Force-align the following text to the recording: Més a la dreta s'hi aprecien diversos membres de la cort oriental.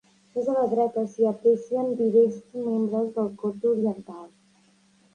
Més 0.35 0.47
a 0.53 0.53
la 0.53 0.63
dreta 0.71 1.03
s'hi 1.11 1.27
aprecien 1.33 1.93
diversos 2.01 2.59
membres 2.71 3.15
de 3.15 3.29
la 3.31 3.39
cort 3.45 3.73
oriental. 3.77 4.29